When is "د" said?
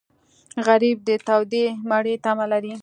1.07-1.09